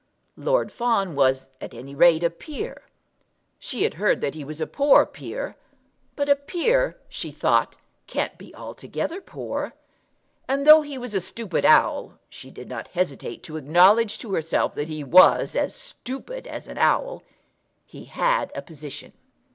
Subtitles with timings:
[0.35, 2.85] Lord Fawn was at any rate a peer.
[3.59, 5.55] She had heard that he was a poor peer,
[6.15, 7.75] but a peer, she thought,
[8.07, 9.75] can't be altogether poor.
[10.47, 14.73] And though he was a stupid owl, she did not hesitate to acknowledge to herself
[14.73, 17.21] that he was as stupid as an owl,
[17.85, 19.13] he had a position.